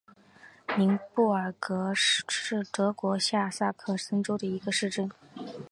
[0.75, 5.11] 宁布尔格是德国下萨克森州的一个市镇。